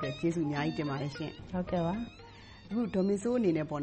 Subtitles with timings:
[0.00, 1.94] အတွက် ကျေးဇူးအများကြီးတင်ပါတယ်ရှင့်။ဟုတ်ကဲ့ပါ။
[2.68, 3.74] အခု ဒေါ်မေစိုးအနေနဲ့ ပြ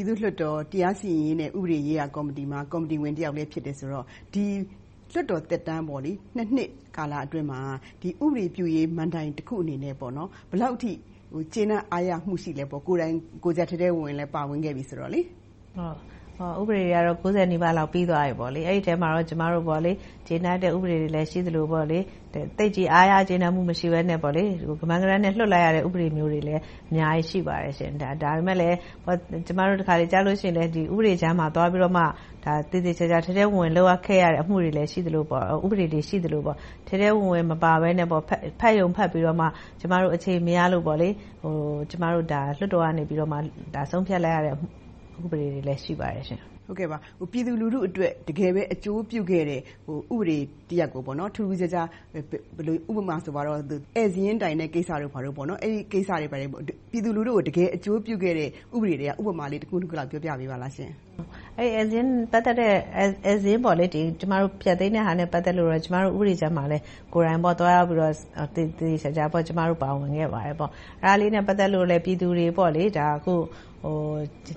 [0.00, 4.06] ည်သူ့လွှတ်တော် တရားစီရင်ရေးနဲ့ ဥပဒေရေးရာကော်မတီမှာ ကော်မတီဝင်တယောက်လည်း ဖြစ်တယ်ဆိုတော့
[5.12, 5.84] လွှတ်တော်သက်တမ်း
[6.36, 7.60] နှစ်ကာလအတွင်းမှာ
[8.06, 10.92] ဥပဒေပြုရေးမဏ္ဍိုင်တခုအနေနဲ့ ဘယ်လောက်အထိ
[11.52, 13.14] ကျေနပ်အားရမှု ရှိလဲ။ကိုယ်တိုင်
[13.44, 15.10] ကိုယ်ကျပ်ထဲထဲဝင်ဝင်လည်း ပါဝင်ခဲ့ပြီဆိုတော့။
[16.60, 19.64] ဥပဒေတွေကတော့နီးပါးလောက် ပြီးသွားပြီ။အဲဒီအထဲမှာတော့ ကျမတို့
[20.26, 21.64] ကျေနပ်တဲ့ ဥပဒေတွေလည်း ရှိသလို၊
[22.58, 27.72] သိပ်ကြီး အားရကျေနပ်မှု မရှိဘဲနဲ့ ကမန်းကတမ်းနဲ့ လွှတ်လိုက်ရတဲ့ ဥပဒေမျိုးတွေလည်း အများကြီး ရှိပါတယ်။
[28.22, 28.70] ဒါပေမဲ့လဲ
[29.46, 32.04] ကျမတို့ တခါတလေကြလို့ရှိရင်ဥပဒေကြမ်းမှာ သွားပြီးတော့မှ
[32.70, 35.24] သေသေချာချာ ထဲထဲဝင်ဝင် လုပ်ရခဲ့ရတဲ့ အမှုတွေလည်း ရှိသလို၊
[35.64, 36.42] ဥပဒေတွေ ရှိသလို
[36.88, 38.08] ထဲထဲဝင်ဝင် မပါဘဲနဲ့
[38.60, 39.46] ဖတ်ရုံဖတ်ပြီးတော့မှ
[39.80, 40.84] ကျမတို့ အချိန်မရလို့
[41.90, 42.24] ကျမတို့
[42.58, 43.02] လွှတ်တော်ကနေ
[43.90, 44.83] ဆုံးဖြတ်လိုက်ရတဲ့
[45.22, 46.24] ဥပဒေတွေလည်း ရှိပါတယ်။
[47.32, 49.60] ပြည်သူလူထုအတွက် တကယ်ပဲ အကျိုးပြုခဲ့တဲ့
[50.14, 50.38] ဥပဒေ
[50.70, 51.02] တရပ်ကို
[51.36, 51.88] ထူးထူးခြားခြား
[52.88, 53.82] ဥပမာဆိုပါတော့ ဧည့်
[54.14, 60.94] စာရင်းတိုင်းတဲ့ကိစ္စတို့ အဲဒီကိစ္စတွေ ပြည်သူလူထုကို တကယ်အကျိုးပြုခဲ့တဲ့ ဥပဒေတွေက ဥပမာလေး တခု နှစ်ခုလောက် ပြောပြပေးပါလားရှင့်။
[61.58, 63.60] အဲဒီဧည့်စာရင်းပတ်သက်တဲ့ဧည့်စာရင်း
[64.20, 66.82] ကျမတို့ဖျက်သိမ်းတဲ့ဟာနဲ့ပတ်သက်လို့ကျမတို့ဥပဒေကြမ်းမှာလည်း
[67.14, 68.14] ကိုယ်တိုင်သွားရောက်ပြီးတော့
[68.54, 72.64] သေသေချာချာကျမတို့ပါဝင်ခဲ့ပါတယ်။အဲဒါလေးနဲ့ပတ်သက်လို့ပြည်သူတွေအခု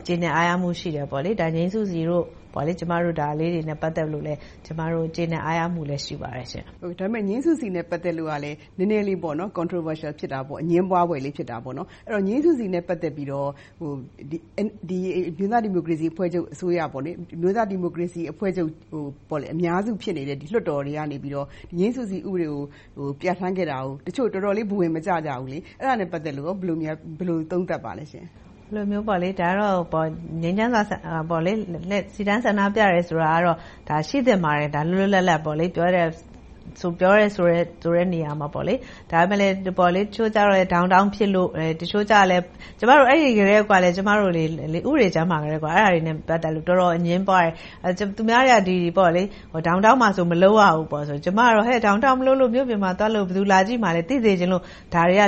[0.05, 1.05] ကျေနပ်အားရမှုရှိတယ်။
[1.55, 2.25] ငြိမ်းစုစီတို့
[2.79, 9.17] ကျမတို့ဒါလေးတွေနဲ့ပတ်သက်လို့လည်းကျမတို့ကျေနပ်အားရမှုလည်းရှိပါတယ်ရှင့်။ဒါပေမဲ့ငြိမ်းစုစီနဲ့ပတ်သက်လို့ကလဲနည်းနည်းလေး
[9.57, 13.49] Controversial ဖြစ်တာပေါ့။အငြင်းပွားဖွယ်လေးဖြစ်တာပေါ့။အဲဒီတော့ငြိမ်းစုစီနဲ့ပတ်သက်ပြီးတော့
[13.81, 14.63] အ
[15.37, 16.79] မျိုးသားဒီမိုကရေစီအဖွဲ့ချုပ်အစိုးရ၊
[17.35, 18.69] အမျိုးသားဒီမိုကရေစီအဖွဲ့ချုပ်
[19.53, 21.17] အများစုဖြစ်နေတဲ့လွှတ်တော်တွေကနေ
[21.77, 28.27] ငြိမ်းစုစီဥပဒေကိုပြဌာန်းခဲ့တာကိုတချို့တော်တော်လေးဘဝင်မကျကြဘူး။အဲဒါနဲ့ပတ်သက်လို့ဘယ်လိုသုံးသပ်ပါလဲရှင့်။
[28.75, 30.07] ဒါကတော့
[30.41, 30.83] ငြိမ်းချမ်းစွာ
[32.15, 33.57] စီတန်းဆန္ဒပြတယ်ဆိုတာကတော့
[34.09, 35.97] ရှိသင့်ပါတယ်။လွတ်လွတ်လပ်လပ်ပြောတ
[37.23, 37.45] ယ်ဆို
[37.95, 38.73] တဲ့နေရာမှာ။ဒါပေ
[39.29, 39.47] မဲ့လဲ
[40.05, 41.49] တချို့ကြတော့လဲ Downtown ဖြစ်လို့၊
[41.81, 42.37] တချို့ကြတော့လဲ
[43.09, 47.53] အဲဒီကတည်းကဥပဒေကြမ်းမှာကတည်းကအဲဒါတွေနဲ့ပတ်သက်လို့တော်တော်အငြင်းပွားတယ်။
[48.17, 48.77] သူများတွေ
[49.55, 54.63] က Downtown မှာဆိုမလုပ်ရဘူးဆိုတော့ကျမကတော့ Downtown မလုပ်လို့မြို့ပြင်မှာသွားလုပ်ဘယ်သူလာကြည့်မှာလဲ။သိစေချင်လို့
[54.93, 55.21] ဒါတွေက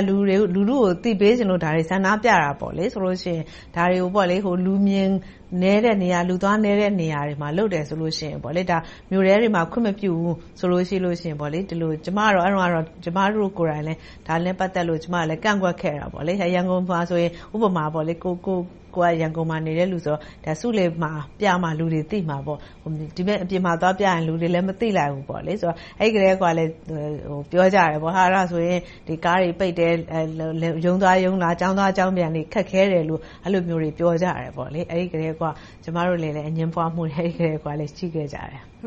[0.54, 3.40] လူထုကိုအသိပေးချင်လို့ဆန္ဒပြတာဆိုရင်
[3.76, 5.10] ဒါတွေကိုလူမြင်
[5.62, 8.62] နည်းတဲ့နေရာ၊လူသွားနည်းတဲ့နေရာတွေမှာလုပ်တယ်ဆိုရင်မြို့ထဲ
[9.40, 12.20] တွေမှာခွင့်မပြုဘူးဆိုရင်ကျမ
[13.34, 15.00] တို့ကိုယ်တိုင်လည်းဒါနဲ့ပတ်သက်လို့
[15.44, 18.58] ကန့်ကွက်ခဲ့တယ်။ရန်ကုန်မှာဆိုရင်ဥပမာကို
[19.06, 22.58] ယ်က ရန်ကုန်မှာနေတဲ့လူဆိုတော့ ဆူးလေမှာပြမှ လူတွေသိမှာပေါ့။
[23.16, 25.24] ဒီဘက်အပြင်မှာ သွားပြရင် လူတွေလည်း မသိလိုက်ဘူး။
[26.00, 26.44] အဲဒီကတည်းက
[27.50, 27.98] ပြောကြတယ် အဲ
[28.34, 28.80] ဒါဆိုရင်
[29.24, 29.92] ကားတွေပိတ်တယ်။
[30.84, 35.42] ရုံးသွားရုံးလာ၊ကျောင်းသွားကျောင်းပြန်တွေ ခက်ခဲတယ်လို့ အဲဒီလိုမျိုးတွေ ပြောကြတယ်။အဲဒီကတည်းက
[35.84, 37.24] ကျမတို့လည်း အငြင်းပွားမှုတွေ
[37.96, 38.60] ရှိခဲ့ကြတယ်။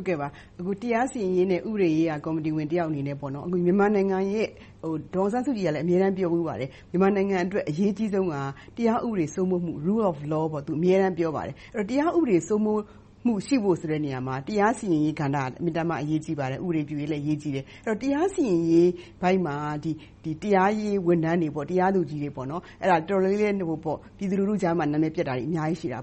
[0.59, 4.49] အခု တရားစီရင်ရေးနဲ့ ဥပဒေရေးရာ ကော်မတီဝင်တယောက်အနေနဲ့ မြန်မာနိုင်ငံရဲ့
[5.13, 8.35] ဒေါ်အောင်ဆန်းစုကြည်ကလည်း အမြဲတမ်း ပြောဖူးပါတယ်။မြန်မာနိုင်ငံအတွက် အရေးကြီးဆုံးက
[8.77, 11.55] တရားဥပဒေ စိုးမိုးမှု Rule of Law ကိုအမြဲတမ်း ပြောပါတယ်။
[11.89, 12.81] တရားဥပဒေ စိုးမိုး
[13.25, 17.65] မှုရှိဖို့ဆိုတဲ့နေရာမှာ တရားစီရင်ရေးကဏ္ဍက အင်မတန်မှ အရေးကြီးပါတယ်။ဥပဒေပြုရေးလည်း အရေးကြီးတယ်။
[18.01, 18.89] တရားစီရင်ရေး
[19.21, 19.55] ပိုင်းမှာ
[20.43, 22.47] တရားရေးဝန်ထမ်းတွေ၊တရားသူကြီးတွေ တော်
[23.09, 23.53] တော်လေးပြည်
[24.31, 25.99] သူလူထုကြားမှာ နာမည်ပျက်တာတွေ အများကြီးရှိတယ်။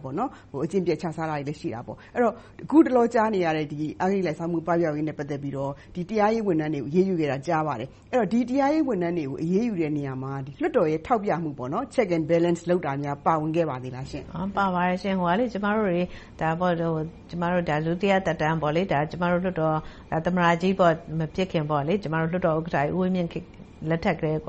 [0.65, 3.87] အကျင့်ပျက် ခြစားတာတွေလည်း ရှိတယ်။အခုတလော ကြားနေရတဲ့ အဂတိ
[4.27, 5.73] လိုက်စားမှု ပပျောက်ရေးနဲ့ ပတ်သက်ပြီးတော့
[6.11, 7.89] တရားရေးဝန်ထမ်းတွေကို အရေးယူခဲ့တာ ကြားပါတယ်။
[8.33, 11.51] ဒီတရားရေးဝန်ထမ်းတွေကို အရေးယူတဲ့နေရာမှာ လွှတ်တော်ရဲ့ ထောက်ပြမှု
[11.95, 14.25] Check and Balance လုပ်တာများ ပါဝင်ခဲ့ပါသေးလားရှင့်။
[14.57, 15.17] ပါပါတယ်ရှင့်။
[15.53, 15.67] ကျမ
[16.81, 17.10] တို့
[17.87, 18.57] ဒုတိယသက်တမ်း
[19.11, 19.77] ကျမတို့လွှတ်တော်
[20.27, 20.75] သမ္မတကြီး
[21.19, 23.31] မဖြစ်ခင်လွှတ်တော်ဥက္ကဋ္ဌဦးဝင်းမြင့်
[23.89, 24.49] လက်ထက်ကတည်းက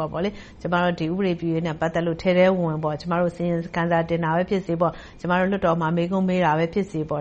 [0.62, 3.00] ကျမတို့ဥပဒေပြုရေးနဲ့ပတ်သက်လို့ထဲထဲဝင်ဝင်အ
[3.36, 4.74] စီရင်ခံစာတင်တာပဲဖြစ်စေ၊
[5.20, 7.18] ကျမတို့လွှတ်တော်မှာမေးခွန်းမေးတာပဲဖြစ်စေအဲဒါ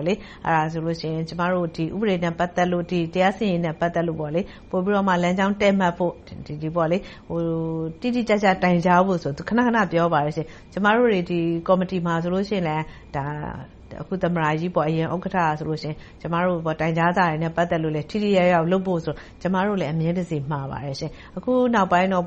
[0.73, 0.81] ဆို
[1.13, 4.45] ရင်ကျမတို့ဥပဒေနဲ့ပတ်သက်လို့တရားစီရင်ရေးနဲ့ပတ်သက်လို့ပိုပြီး
[4.95, 6.13] တော့လမ်းကြောင်းတည့်မတ်ဖို့
[8.01, 10.33] တိတိကျကျတိုင်ကြားဖို့ခဏခဏပြောပါတယ်။
[10.73, 11.09] ကျမတို့
[11.67, 12.63] ကော်မတီမှာဆိုရင်
[14.01, 18.99] အခုသမ္မတကြီး အရင်ဥက္ကဋ္ဌဆိုရင် ကျမတို့ တိုင်ကြားစာတွေနဲ့ ပတ်သက်လို့ ထိထိရောက်ရောက်လုပ်ဖို့
[19.41, 20.95] ကျမတို့လည်း အမြဲတစေ မှာပါတယ်။
[21.37, 22.23] အခုနောက်ပိုင်းတော့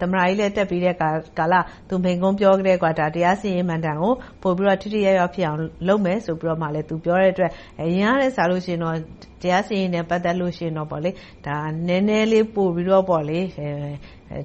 [0.00, 0.96] သမ္မတကြီးလည်း တက်ပြီးတဲ့
[1.38, 1.54] ကာလ
[1.88, 4.12] သူမိန့်ခွန်းပြောကတည်းက တရားစီရင်ရေးမဏ္ဍိုင်ကို
[4.42, 5.58] ပိုပြီးတော့ ထိထိရောက်ရောက်ဖြစ်အောင်
[5.88, 8.96] လုပ်မယ်ဆိုပြီးသူပြောတဲ့အတွက် အရင်ကထက်စာရင်တော့
[9.42, 13.04] တရားစီရင်ရေးနဲ့ ပတ်သက်လို့ရှိရင်တော့ နည်းနည်းလေး ပိုပြီးတော့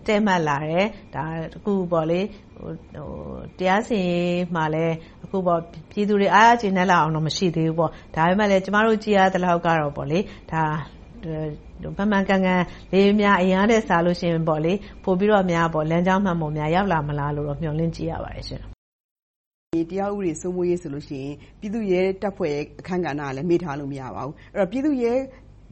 [0.06, 0.88] တည့်မတ်လာတယ်။
[1.58, 1.74] အခု
[3.60, 4.96] တရားစီရင်ရေးမှာလည်း
[5.32, 13.04] ပြည်သူတွေအားရကျေနပ်လောက်အောင်တော့မရှိသေးဘူး။ဒါပေမဲ့လဲကျမတို့ကြည့်ရသလောက်တော့မှန်မှန်ကန်ကန်လေး
[13.42, 14.58] အရင်ကထက်စာရင်ပို
[15.20, 15.44] ပြီးတော့
[15.92, 18.64] လမ်းကြောင်းမှန်ပေါ်များရောက်လာမလားလို့မျှော်လင့်ကြည့်ရပါတယ်ရှင့်။
[19.90, 24.34] တရားဥပဒေစိုးမိုးရေးဆိုရင်ပြည်သူ့ရဲတပ်ဖွဲ့ရဲ့အခန်းကဏ္ဍကိုလည်းမေ့ထားလို့မရပါဘူး။
[24.72, 25.14] ပြည်သူ့ရဲ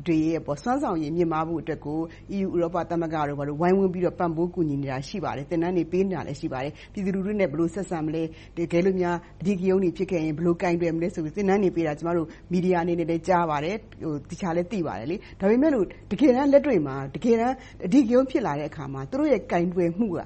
[0.08, 2.00] တွေရဲ့ စွမ်းဆောင်ရည် မြင့်မားဖို့အတွက်ကို
[2.36, 8.24] EU ဥရောပသမဂ္ဂတို့ ဝိုင်းဝန်းပြီးတော့ ပံ့ပိုးကူညီနေတာ ရှိပါတယ်။သင်တန်းတွေ ပေးနေတာလည်း ရှိပါတယ်။ပြည်သူလူထုနဲ့ ဘယ်လိုဆက်ဆံမလဲ။
[8.58, 13.76] တကယ်လို့များ အဓိကရုဏ်းတွေ ဖြစ်ခဲ့ရင် ဘယ်လိုကိုင်တွယ်မလဲဆိုပြီး သင်တန်းတွေပေးတာ ကျမတို့ မီဒီယာအနေနဲ့လည်း ကြားပါတယ်။
[14.30, 15.08] သေချာလည်း သိပါတယ်။
[15.40, 17.26] ဒါပေမဲ့လို့ တကယ်တမ်း လက်တွေ့မှာအဓိက
[18.14, 20.20] ရုဏ်း ဖြစ်လာတဲ့အခါမှာ သူတို့ရဲ့ ကိုင်တွယ်မှုက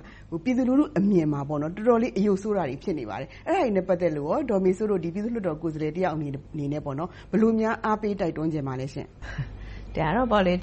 [0.44, 6.28] ပြည်သူလူထုအမြင်မှာ တော်တော်လေး အရုပ်ဆိုးတာတွေ ဖြစ်နေပါတယ်။အဲဒါတွေနဲ့ ပတ်သက်လို့ ဒေါ်မေစိုးတို့ ပြည်သူ့လွှတ်တော်ကိုယ်စားလှယ်တယောက်အနေ
[6.74, 6.96] နဲ့ ဘယ်
[7.42, 9.10] လိုများ အားပေးတိုက်တွန်းချင်ပါလဲရှင့်။
[9.96, 10.54] တရားဥပဒေ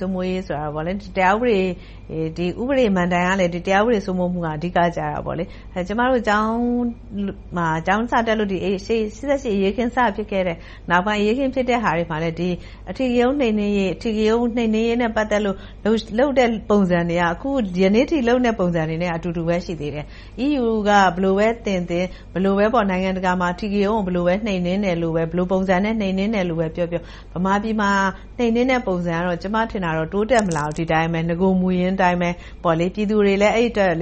[0.00, 0.64] စိုးမိုးရေးဆိုတာ
[1.16, 1.44] တရားဥပ
[2.78, 6.52] ဒေမဏ္ဍိုင်ကလည်းတရားဥပဒေစိုးမိုးမှုကအဓိကကျတယ်။ကျမတို့ကျောင်း
[7.56, 9.04] မှာကျောင်းစတက်လို့ရှစ်ဆယ့်
[9.42, 10.56] ရှစ်အရေးအခင်းစဖြစ်ခဲ့တဲ့
[10.90, 12.34] နောက်ပိုင်းအရေးအခင်းဖြစ်တဲ့ဟာတွေမှာလည်း
[12.90, 15.56] အဓိကရုဏ်းနှိမ်နင်းရေးနဲ့ပတ်သက်လို့
[16.18, 17.50] လုပ်တဲ့ပုံစံတွေကအခု
[17.82, 20.04] ယနေ့အထိလုပ်နေတဲ့ပုံစံတွေနဲ့အတူတူပဲရှိသေးတယ်။
[20.46, 22.04] EU ကဘယ်လိုပဲသင်သင်၊
[22.90, 27.02] နိုင်ငံတကာမှာအဓိကရုဏ်းကိုဘယ်လိုနှိမ်နင်းတယ်၊ဘယ်လိုပုံစံနဲ့နှိမ်နင်းတယ်လို့ပဲပြောပြော
[27.34, 27.90] ဗမာပြည်မှာ
[28.38, 32.30] နှိမ်နင်းတဲ့ပုံစံကတော့ ကျမထင်တာတိုးတက်မလာဘူး။ဒီအတိုင်းပဲ နဂိုမူရင်းအတိုင်းပဲ။
[32.64, 33.92] ပြည်သူတွေလည်း အဲဒီအတွက်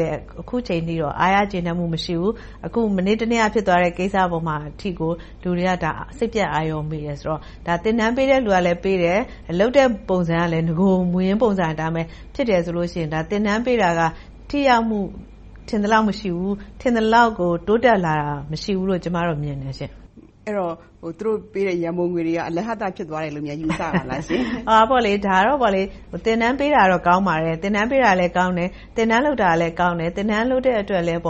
[0.40, 2.32] အခုအချိန်အထိအားရကျေနပ်မှု မရှိဘူး။
[2.66, 5.12] အခု မနေ့တနေ့က ဖြစ်သွားတဲ့ ကိစ္စပေါ်မှာအထိကို
[5.42, 5.86] လူတွေက
[6.18, 7.40] စိတ်ပျက်အာရုံမိတယ်ဆိုတော့
[7.84, 9.20] သင်တန်းပေးတဲ့လူကလည်း ပေးတယ်။
[9.58, 12.02] လုပ်တဲ့ပုံစံကလည်း နဂိုမူရင်းပုံစံအတိုင်းပဲ
[12.34, 14.00] ဖြစ်တယ်ဆိုလို့ရှိရင် သင်တန်းပေးတာက
[14.50, 15.00] ထိရောက်မှု
[15.68, 19.92] ထင်သလောက် မရှိဘူး။ထင်သလောက်ကို တိုးတက်လာတာ မရှိဘူးလို့ ကျမတို့မြင်တယ်ရှင့်။
[20.48, 25.02] အဲဒီတော့ သူတို့ပေးတဲ့ ရန်ပုံငွေတွေက အလဟာသဖြစ်သွားတယ်လို့ ယူဆပါလားရှင့်။ဒါကတော့
[26.24, 31.20] သင်တန်းပေးတာတော့ ကောင်းပါတယ်။သင်တန်းပေးတာလည်း ကောင်းတယ်။သင်တန်းလုပ်တာလည်း ကောင်းတယ်။သင်တန်းလုပ်တဲ့အတွက်လည်း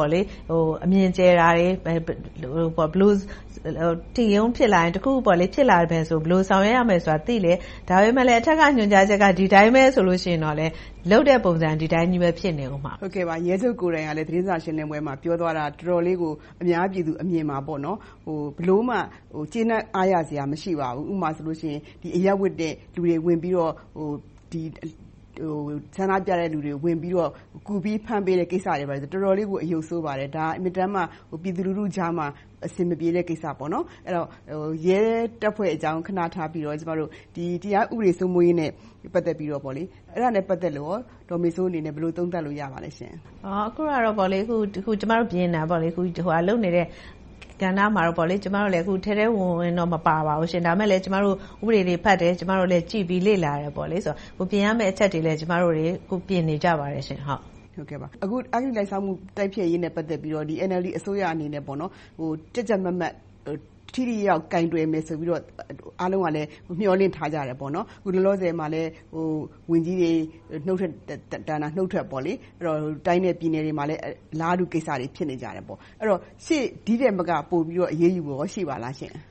[0.84, 2.00] အမြင်ကျယ်တာတွေ၊ဘယ်
[2.42, 3.12] လို
[3.66, 3.70] အ
[4.16, 7.56] ဓိကရုဏ်းဖြစ်လာရင် တခုခုဖြစ်လာမယ်ဆိုရင် ဘယ်လိုဆောင်ရွက်ရမယ်ဆိုတာ သိတယ်။
[7.88, 10.56] ဒါပေမဲ့လဲ အထက်က ညွှန်ကြားချက်က ဒီအတိုင်းပဲဆိုရင်တော့
[11.10, 12.92] လုပ်တဲ့ပုံစံကဒီအတိုင်းပဲ ဖြစ်နေအုံးမှာ။
[13.48, 16.32] ရဲချုပ်ကိုယ်တိုင်ကလည်း သတင်းစာရှင်းလင်းပွဲမှာ ပြောသွားတာ တော်တော်လေးကို
[16.62, 17.80] အများပြည်သူအမြင်မှာ ဘယ်
[18.68, 18.96] လိုမှ
[19.52, 21.78] ကျေနပ်အားရစရာ မရှိပါဘူး။ဥပမာဆိုရင်
[22.16, 23.72] အရပ်ဝတ်နဲ့လူတွေ ဝင်ပြီးတော့
[25.96, 27.30] ဆန္ဒပြတဲ့လူတွေကို ဝင်ပြီးတော့
[27.66, 31.00] ကူပြီးဖမ်းပေးတဲ့ ကိစ္စတွေဆိုတော်တော်လေးကို အရုပ်ဆိုးပါတယ်။ဒါက အင်မတန်မှ
[31.42, 32.26] ပြည်သူလူထုကြားမှာ
[32.66, 33.44] အဆင်မပြေတဲ့ကိစ္စ။
[34.86, 35.00] ရဲ
[35.40, 36.82] တပ်ဖွဲ့အကြောင်း ခဏထားပြီးတော့ တ
[37.74, 38.70] ရားဥပဒေ စိုးမိုးရေးနဲ့
[39.14, 43.14] ပတ်သက်ပြီးတော့ဒေါ်မေစိုးအနေနဲ့ ဘယ်လို သုံးသပ်လို့ ရပါလဲရှင့်။
[43.46, 44.14] အခုကတော့
[45.00, 46.86] ကျမတို့ပြင်နေတာ လုပ်နေတဲ့
[47.62, 55.86] ကဏ္ဍမှာတော့ ကျမတို့လည်း ထဲထဲဝင်ဝင်တော့ မပါပါဘူး။ဒါပေမဲ့ ကျမတို့ ဥပဒေတွေဖတ်တယ်။ကြည့်ပြီးလေ့လာတယ်။ပြင်ရမယ့်အချက်တွေလည်း ကျမတို့တွေ
[56.28, 57.04] ပြင်နေကြပါတယ်။
[58.24, 61.62] အခု အဂတိလိုက်စားမှု တိုက်ဖျက်ရေးနဲ့ ပတ်သက်ပြီးတော့ NLD အစိုးရအနေနဲ့
[62.54, 63.14] ကြပ်ကြပ်မတ်မတ်
[63.94, 65.42] ထိထိရောက်ရောက် ကိုင်တွယ်မယ်ဆိုပြီးတော့
[66.00, 66.48] အားလုံးကလည်း
[66.80, 68.82] မျှော်လင့်ထားကြတယ်။အခုလောလောဆယ်မှာလဲ
[69.70, 70.12] ဝန်ကြီးတွေ
[70.66, 70.92] နုတ်ထွက်
[71.48, 72.04] တာနုတ်ထွက်၊
[73.06, 74.00] တိုင်းနဲ့ပြည်နယ်တွေမှာလည်း
[74.34, 79.14] အလားတူကိစ္စတွေ ဖြစ်နေကြတယ်။အဲဒီတော့ရှေ့ဒီထက်မက ပိုပြီးတော့ အရေးယူဖို့ ရှိပါလားရှင့်။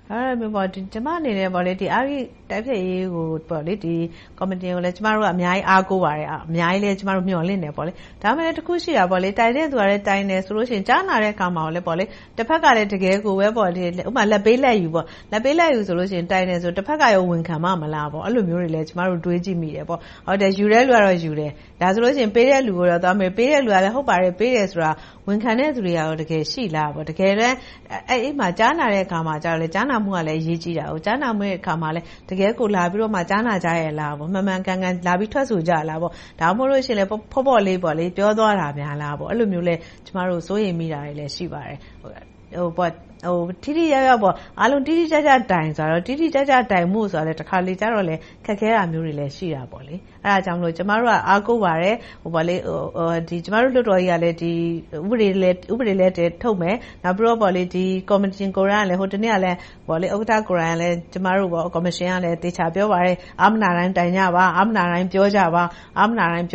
[0.94, 6.96] ကျမအနေနဲ့အဂတိတိုက်ဖျက်ရေးကော်မတီကိုလည်းကျမတို့ကအများကြီးအားကိုးပါတယ်။အများကြီးလည်း
[7.28, 7.74] မျှော်လင့်တယ်။
[8.24, 14.90] ဒါပေမဲ့တစ်ခုရှိတာကတိုင်တဲ့လူကလည်းတိုင်တယ်ဆိုရင်ကြားနာတဲ့အခါမှာလဲတဘက်ကလဲတကယ်ကိုပဲလာဘ်ပေးလာဘ်ယူ
[15.88, 19.86] ဆိုရင်တိုင်တယ်ဆိုရင်တဘက်ကဝန်ခံပါ့မလား။အဲဒီလိုမျိုးတွေလည်းကျမတို့တွေးကြည့်မိတယ်။
[20.60, 21.52] ယူတဲ့လူကတော့ယူတယ်။
[21.82, 24.92] ဒါဆိုရင်ပေးတဲ့လူကိုတော့သွားမေးတယ်။ပေးတဲ့လူကလည်းဟုတ်ပါတယ်ပေးတယ်ဆိုတာ
[25.28, 27.56] ဝန်ခံတဲ့လူတွေကတကယ်ရှိလား။တကယ်တမ်း
[28.10, 36.00] အဲဒီမှာကြားနာတဲ့အခါမှာလဲကြားနာမှုကလည်းအရေးကြီးတယ်။ကြားနာတဲ့အခါမှာလဲတကယ့်ကိုလာပြီးတော့ကြားနာကြရဲ့လား။မှန်မှန်ကန်ကန်လာပြီးထွက်ဆိုကြလား။
[36.40, 37.80] ဒါမှမဟုတ်ပေါ့ပေါ့လေး
[38.18, 39.76] ပြောသွားတာများလား။အဲဒီလိုမျိုးလဲ
[40.06, 41.78] ကျမတို့စိုးရိမ်မိတာတွေလည်းရှိပါတယ်။
[43.64, 44.22] ထိထိရောက်ရောက်
[44.60, 48.06] အားလုံးတိတိကျကျတိုင်ဆိုတာတိတိကျကျတိုင်ဖို့ဆိုတာတခါတလေကြတော့
[48.46, 51.96] ခက်ခဲတာမျိုးတွေလည်း ရှိတယ်။အဲဒါကြောင့်မို့ ကျမတို့က အားကိုးပါတယ်။
[53.46, 54.36] ကျမတို့ လွှတ်တော်ကြီးကလည်း
[55.06, 59.58] ဥပဒေလည်း ထုတ်မယ်။နောက်ပြီးတော့ ကော်မရှင်ကိုယ်တိုင်ကဟိုတနေ့ကလည်း
[59.92, 65.64] ဥက္ကဋ္ဌကိုယ်တိုင်ကျမတို့ ကော်မရှင်ကလည်း သေချာပြောပါတယ်။အားမနာတိုင်း တိုင်ကြပါ။အားမနာတိုင်း ပြောကြပါ။
[66.00, 66.48] အားမနာတိုင်း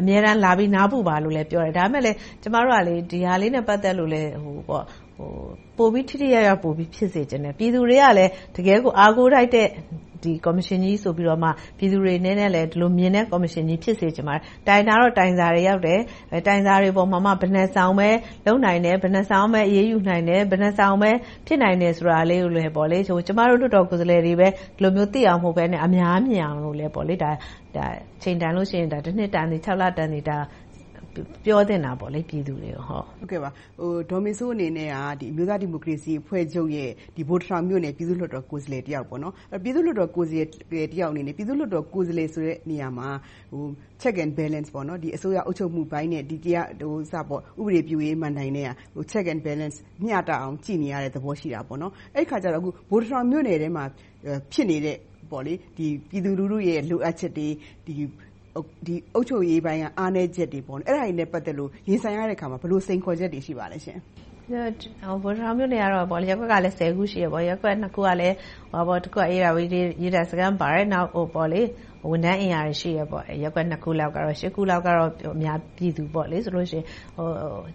[0.00, 2.76] အမြဲတမ်း လာပြီးနားပူပါလို့လည်း ပြောတယ်။ဒါပေမဲ့ကျမတို့က
[3.10, 4.10] ဒီဟာလေးနဲ့ ပတ်သက်လို့
[5.76, 9.68] ပိုပြီးထိထိရောက်ရောက်ဖြစ်စေချင်တယ်။ပြည်သူတွေကလည်းတကယ့်ကိုအားကိုးထိုက်တဲ့
[10.44, 11.40] ကော်မရှင်ကြီးဆိုပြီးတော့
[11.78, 16.00] ပြည်သူတွေအနေနဲ့လည်းဒီလိုမြင်တဲ့ကော်မရှင်ကြီးဖြစ်စေချင်ပါတယ်။တိုင်တာတော့တိုင်စာတွေရောက်တယ်။
[16.46, 18.08] တိုင်စာတွေပေါ်မှာမှဘယ်နှစ်စောင်ပဲ
[18.46, 21.10] လုပ်နိုင်တယ်။ဘယ်နှစ်စောင်ပဲအရေးယူနိုင်တယ်။ဘယ်နှစ်စောင်ပဲ
[21.46, 26.94] ဖြစ်နိုင်တယ်ဆိုတာလေးကိုကျမတို့လွှတ်တော်ကိုယ်စားလှယ်တွေပဲဒီလိုမျိုးသိအောင်မဟုတ်ဘဲနဲ့အများမြင်အောင်လို့လည်းအ
[28.22, 30.24] ချိန်တန်လို့ရှိရင်တစ်နှစ်တန်သည်၊လတန်သည်
[31.44, 33.02] ပြောသင့်တာပေါ့ပြည်သူတွေကို။
[34.10, 35.00] ဒေါ်မေစိုးအနေနဲ့အ
[35.36, 36.90] မျိုးသားဒီမိုကရေစီအဖွဲ့ချုပ်ရဲ့
[37.28, 39.06] ဗိုလ်တထောင်မြို့နယ် ပြည်သူ့လွှတ်တော်ကိုယ်စားလှယ်တယောက်။
[39.62, 40.36] ပြည်သူ့လွှတ်တော်ကိုယ်စား
[40.72, 43.08] လှယ်တယောက်အနေနဲ့ ပြည်သူ့လွှတ်တော်ကိုယ်စားလှယ်ဆိုတဲ့နေရာမှာ
[44.02, 44.68] Check and Balance
[45.16, 48.70] အစိုးရအုပ်ချုပ်မှုပိုင်းနဲ့ ဥပဒေပြုရေးမဏ္ဍိုင်နဲ့က
[49.12, 53.84] Check and Balance မျှတအောင် ကြည့်နေရတဲ့သဘော ရှိတယ်။အဲဒီအခါကြတော့ ဗိုလ်တထောင်မြို့နယ်ထဲမှာ
[54.52, 54.96] ဖြစ်နေတဲ့
[55.30, 57.48] ပြည်သူလူထုရဲ့ လိုအပ်ချက်တွေ၊
[58.56, 60.60] အုပ်ချုပ်ရေးပိုင်းက အားနည်းချက်တွေ
[61.18, 64.00] နဲ့ ပတ်သက်လို့ ရင်ဆိုင်ရတဲ့အခါမှာ ဘယ်လိုစိန်ခေါ်ချက်တွေ ရှိပါလဲရှင့်။
[65.22, 68.36] ဗိုလ်တထောင်မြို့နယ်ကတော့ ရပ်ကွက်ကလည်း ခု ရှိတယ်။ရပ်ကွက်နှစ်ခုကလည်း
[69.04, 71.08] တစ်ခုကဧရာဝတီရေတပ်စခန်းပါတယ်။နောက်
[72.08, 73.06] ဝန်ထမ်းအင်အားတွေရှိတယ်။
[73.42, 76.26] ရပ်ကွက်နှစ်ခုလောက်ကတော့။ခုလောက်ကတော့အများပြည်သူပေါ့။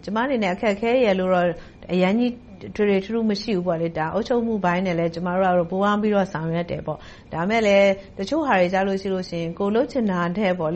[0.03, 1.47] ကျမအနေနဲ့အခက်အခဲရယ်လို့တော့
[1.93, 2.33] အရမ်းကြီး
[2.75, 3.63] ထွေထွေထူးထူးမရှိဘူး။
[4.13, 6.93] အုပ်ချုပ်မှုပိုင်းနဲ့လည်းကျမတို့ကပူးပေါင်းပြီးတော့ဆောင်ရွက်တယ်။ဒါ
[7.33, 7.77] ပေမဲ့လဲ
[8.17, 10.73] တချို့ဟာတွေကြတော့ကိုယ်လုပ်ချင်တာထက်ကိုယ်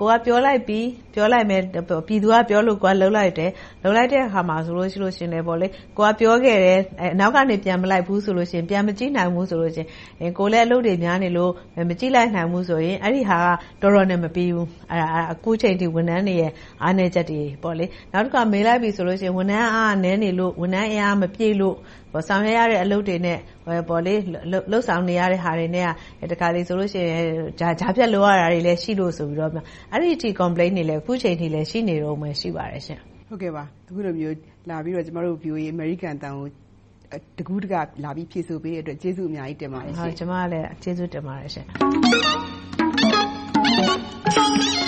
[0.00, 0.80] ကပြောလိုက်ပြီ၊
[1.14, 3.50] ပြည်သူကပြောလို့ကိုယ်ကလုပ်လိုက်တယ်။
[3.82, 6.80] လုပ်လိုက်တဲ့အခါမှာဆိုရင်ကိုယ်ကပြောခဲ့တယ်။
[7.20, 9.53] နောက်ကနေပြန်မလိုက်ဘူးဆိုရင်၊ပြန်မကြည့်နိုင်ဘူးဆို
[10.20, 11.52] ရင်ကိုယ်လည်းအလုပ်တွေများနေလို့
[11.88, 13.38] မကြည့်လိုက်နိုင်ဘူးဆိုရင်အဲဒီဟာ
[13.82, 14.66] ကတော်တော်နဲ့မပြီဘူး။
[15.32, 16.50] အခုအချိန်အထိဝန်ထမ်းတွေရဲ့
[16.82, 17.40] အားနည်းချက်တွေ။
[18.12, 21.76] နောက်တခါမေးလိုက်ပြီဆိုရင်ဝန်ထမ်းအားနည်းနေလို့၊ဝန်ထမ်းအင်အားမပြည့်လို့
[22.28, 23.38] ဆောင်ရွက်ရတဲ့အလုပ်တွေနဲ့
[24.72, 25.88] လုပ်ဆောင်နေရတဲ့ဟာတွေနဲ့
[26.32, 27.22] တခါတလေဆိုရင်
[27.60, 29.50] ကြားဖြတ်လုပ်ရတာတွေလည်းရှိလို့ဆိုပြီးတော့
[29.92, 32.82] အဲဒီအထိ Complaints တွေလည်းအခုအချိန်အထိရှိနေတုန်းပဲရှိပါတယ်။
[33.88, 34.36] အခုလိုမျိုး
[34.70, 36.46] လာပြီးတော့ကျမတို့ VOA အမေရိကန်အသံကို
[37.38, 41.66] တကူးတက လာပြီးဖြေဆိုပေးတဲ့အတွက် ကျေးဇူးအများကြီးတင်ပါတယ်ရှင့်။ကျမလည်း ကျေးဇူးတင်ပါတယ်ရှင့်။